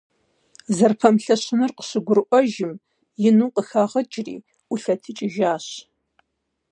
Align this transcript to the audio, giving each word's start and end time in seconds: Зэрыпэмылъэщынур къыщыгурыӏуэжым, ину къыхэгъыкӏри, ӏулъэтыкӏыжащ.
Зэрыпэмылъэщынур 0.75 1.71
къыщыгурыӏуэжым, 1.77 2.71
ину 3.27 3.47
къыхэгъыкӏри, 3.55 4.35
ӏулъэтыкӏыжащ. 4.67 5.65